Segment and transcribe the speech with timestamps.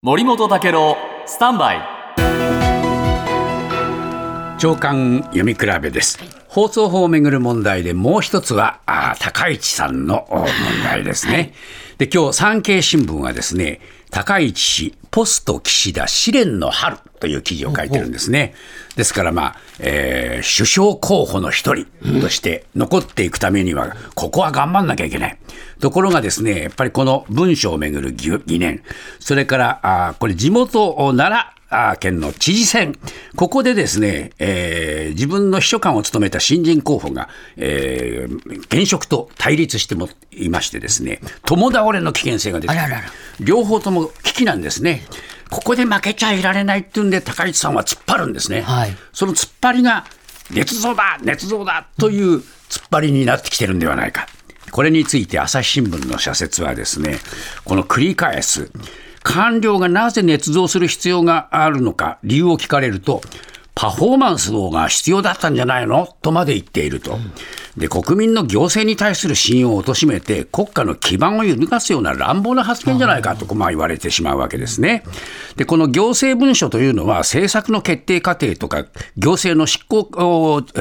[0.00, 0.96] 森本武郎
[1.26, 1.80] スタンバイ。
[4.60, 10.46] 長官読み比べです、放送法をめぐる問題でもう一つはあー高市さんのお問
[10.84, 11.52] 題ですね、
[11.98, 18.54] で今日産経新聞はですね高市氏ポスト岸田試練の春という記事を書いてるんですね。
[18.94, 21.86] ですからまあ、えー首相候補の一人
[22.20, 25.38] として残っていくためにはここは頑張んなきゃいけない。
[25.80, 28.82] ところがですねやっぱりこの文書をめぐる疑念。
[29.18, 31.57] それからあこれ地元奈良
[32.00, 32.98] 県の知事選、
[33.36, 42.74] ここでですね、えー自分の秘書官を務めた新人候補が、えー現職と対立してもいましてですね、共倒れの危険性が出て
[43.40, 45.04] 両方とも危機なんですね。
[45.50, 48.62] ここで負けちゃいられないっていうんで、高市さんは突っ張るんですね。
[48.62, 50.06] はいその突っ張りが、
[50.50, 52.44] 捏造だ、捏造だという突っ
[52.90, 54.26] 張りになってきてるんではないか。
[54.70, 57.18] これについて朝日新聞の社説はですね、
[57.64, 58.70] この繰り返す、
[59.30, 63.20] 官僚がなぜ捏造する必要があるのか、理由を聞かれると、
[63.74, 66.08] パフォーマンスの方が必要だったんじゃないの？
[66.22, 67.18] とまで言っていると。
[67.76, 75.02] で、国民の行政に対する信用を貶めて、国家の基盤を揺るがすような乱暴な発言じゃないかと、まあ言われてしまうわけですね。
[75.56, 80.04] で、この行政文書というのは、政策の決定過程とか、行政の執行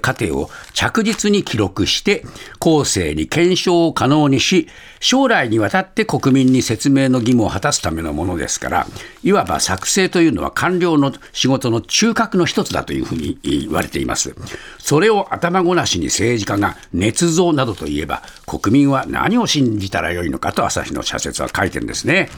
[0.00, 2.24] 過程を着実に記録して、
[2.58, 4.68] 後世に検証を可能にし、
[5.00, 8.86] 将来にわたって国民に説明の義務を果たすためのものですから、
[9.22, 14.34] いわば作成というのは官僚の仕事の中核の一つだというふうに言われています。
[14.78, 22.30] それを頭ごなしに政治家が捏造などといえば、国民は何を信じたらよいのかと朝日の社説は書いてるんですね。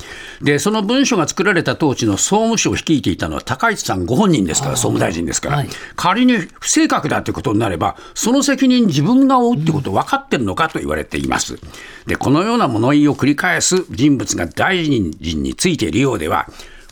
[0.42, 11.58] で、その文書が作られた当時の総務省を率いていたのは高市さんご本人ですから、総務大臣ですから、はい仮に不正確だということになれば、その責任自分が負うってこと分かってるのかと言われています。
[12.06, 16.48] で、このような物言いを繰り返す人物が大臣についているようでは、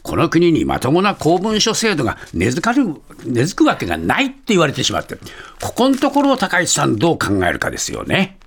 [0.08, 2.94] この国にまともな公文書制度が根付かる
[3.26, 5.16] 根付くわけがないって言われてしまって
[5.60, 8.37] ここのところを高市さんどう考えるかですよね。